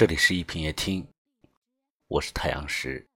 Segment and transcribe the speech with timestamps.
[0.00, 1.06] 这里是一品夜听，
[2.08, 3.06] 我是太阳石，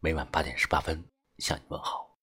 [0.00, 1.00] 每晚八点十八分
[1.36, 2.18] 向你问好。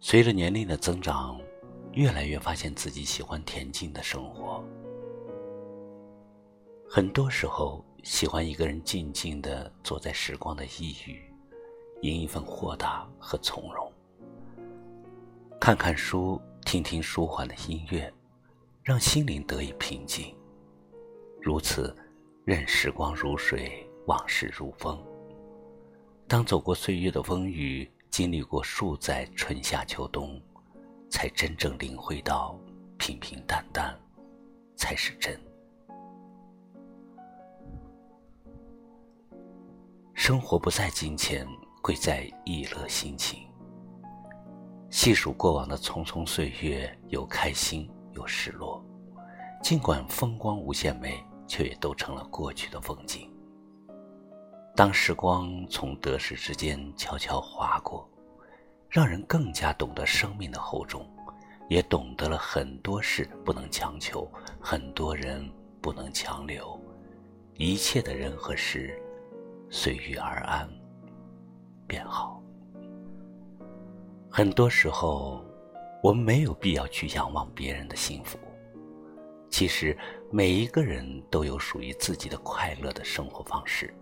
[0.00, 1.38] 随着年龄的增长，
[1.92, 4.64] 越来越发现自己喜欢恬静的生活。
[6.88, 11.20] 很多时候，喜欢一个人静静的坐在时光的一隅，
[12.00, 13.92] 饮一份豁达和从容，
[15.60, 18.10] 看看书，听听舒缓的音乐。
[18.88, 20.34] 让心灵得以平静，
[21.42, 21.94] 如此，
[22.46, 24.98] 任时光如水，往事如风。
[26.26, 30.40] 当走过岁月的风雨，经历过数载春夏秋冬，
[31.10, 32.58] 才真正领会到
[32.96, 33.94] 平平淡淡
[34.74, 35.38] 才是真。
[40.14, 41.46] 生活不在金钱，
[41.82, 43.40] 贵在意乐心情。
[44.88, 47.86] 细数过往的匆匆岁月，有开心。
[48.18, 48.84] 有失落，
[49.62, 53.32] 尽管风光无限美，却也都成了过去的风景。
[54.74, 58.10] 当时光从得失之间悄悄划过，
[58.88, 61.08] 让人更加懂得生命的厚重，
[61.68, 64.28] 也懂得了很多事不能强求，
[64.60, 65.48] 很多人
[65.80, 66.76] 不能强留，
[67.54, 69.00] 一切的人和事，
[69.70, 70.68] 随遇而安，
[71.86, 72.42] 便好。
[74.28, 75.40] 很多时候。
[76.02, 78.38] 我们没有必要去仰望别人的幸福。
[79.50, 79.96] 其实，
[80.30, 83.92] 每一个人都有属于自己的快乐的生活方式，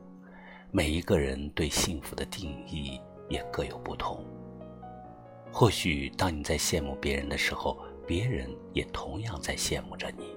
[0.71, 4.25] 每一个人对幸福的定义也各有不同。
[5.53, 10.37] 或许，当你在羡慕别人的时候，别人也同样在羡慕着你。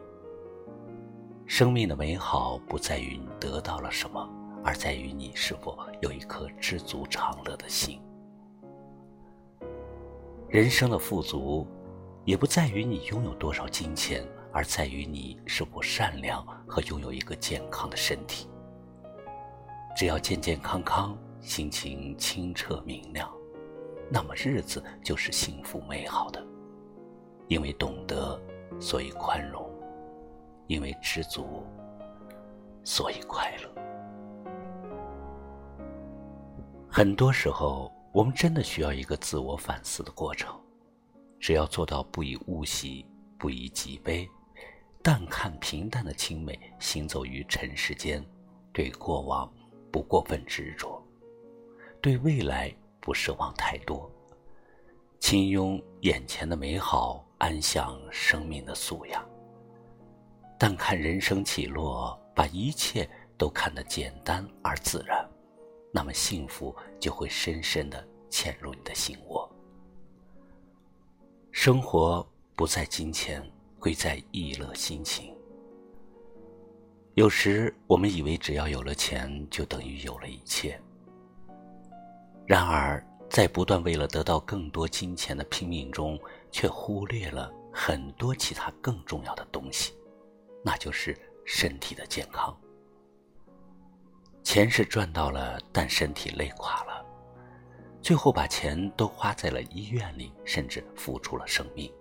[1.46, 4.30] 生命的美好不在于你得到了什么，
[4.64, 8.00] 而在于你是否有一颗知足常乐的心。
[10.50, 11.68] 人生的富足，
[12.26, 18.50] 也不在于你拥有多少金钱，而在于你是否善良和拥有一个健康的身体。
[19.96, 23.32] 只要健健康康，心情清澈明亮，
[24.10, 26.44] 那么日子就是幸福美好的。
[27.48, 28.42] 因为懂得，
[28.80, 29.62] 所以宽容；
[30.66, 31.64] 因为知足，
[32.84, 33.70] 所以快乐。
[36.90, 37.92] 很多时候。
[38.12, 40.60] 我们真的需要一个自我反思的过程，
[41.40, 43.06] 只要做到不以物喜，
[43.38, 44.28] 不以己悲，
[45.04, 48.26] 淡看平淡的清美，行走于尘世间，
[48.74, 49.52] 对过往
[49.92, 51.02] 不过分执着，
[52.02, 54.12] 对未来不奢望太多，
[55.20, 59.24] 轻拥眼前的美好，安享生命的素养，
[60.58, 65.19] 淡看人生起落，把一切都看得简单而自然。
[65.92, 69.50] 那么幸福就会深深的嵌入你的心窝。
[71.52, 73.44] 生活不在金钱，
[73.80, 75.36] 贵在意乐心情。
[77.16, 80.80] 有时我们以为只要有了钱，就等于有了一切。
[82.46, 86.18] 然而，在不断为了得到更多金钱的拼命中，
[86.52, 89.94] 却忽略了很多其他更重要的东西，
[90.64, 92.56] 那就是身体的健康。
[94.50, 97.06] 钱是赚到了，但身体累垮了，
[98.02, 101.94] 最后把钱都花在了医院里，甚至付出了生命。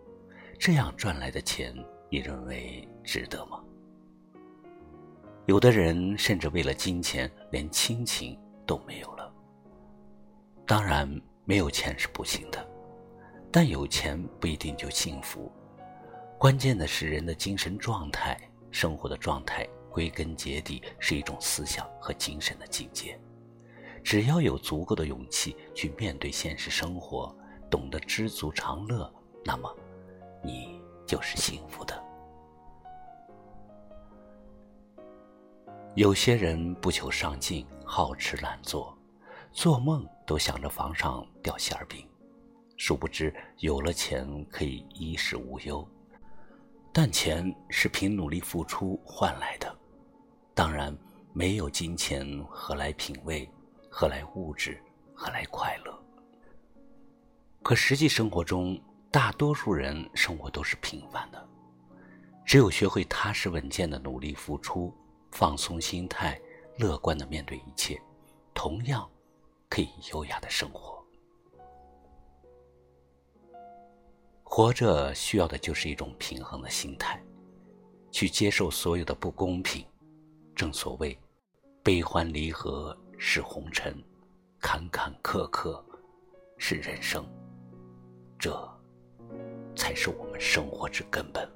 [0.58, 1.76] 这样赚来的钱，
[2.08, 3.62] 你认为值得吗？
[5.44, 8.34] 有的人甚至为了金钱，连亲情
[8.64, 9.30] 都没有了。
[10.66, 11.06] 当然，
[11.44, 12.66] 没有钱是不行的，
[13.52, 15.52] 但有钱不一定就幸福。
[16.38, 19.68] 关键的是人的精神状态，生活的状态。
[19.90, 23.18] 归根结底是一种思想和精神的境界。
[24.02, 27.34] 只要有足够的勇气去面对现实生活，
[27.70, 29.12] 懂得知足常乐，
[29.44, 29.76] 那么
[30.42, 32.02] 你就是幸福的。
[35.94, 38.96] 有些人不求上进，好吃懒做，
[39.50, 42.08] 做梦都想着房上掉馅儿饼，
[42.76, 45.86] 殊不知有了钱可以衣食无忧，
[47.00, 49.72] 但钱是凭努力付出换来的。
[50.52, 50.92] 当然，
[51.32, 53.48] 没有金钱，何来品味？
[53.88, 54.82] 何来物质？
[55.14, 55.96] 何来快乐？
[57.62, 58.76] 可实际生活中，
[59.12, 61.48] 大多数人生活都是平凡的。
[62.44, 64.92] 只有学会踏实稳健的努力付出，
[65.30, 66.36] 放松心态，
[66.78, 67.96] 乐观的面对一切，
[68.52, 69.08] 同样
[69.68, 70.97] 可以优雅的生活。
[74.58, 77.22] 活着需要的就是一种平衡的心态
[78.10, 79.86] 去接受所有的不公平。
[80.52, 81.16] 正所谓
[81.80, 83.96] 悲欢离合是红尘
[84.58, 85.80] 坎坎坷坷
[86.56, 87.24] 是人生
[88.36, 88.52] 这
[89.76, 91.48] 才是我们生活之根本。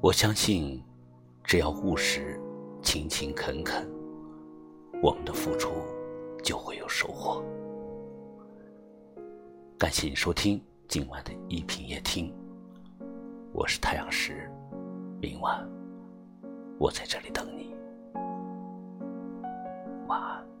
[0.00, 0.82] 我相信
[1.46, 2.40] 只要务实
[2.82, 3.88] 勤勤恳恳
[5.00, 5.70] 我们的付出
[6.42, 7.40] 就会有收获。
[9.78, 12.34] 感谢你收听今晚的一品夜听
[13.52, 14.50] 我是太阳石
[15.20, 15.64] 明晚
[16.78, 17.76] 我在这里等你。
[20.08, 20.55] 晚安。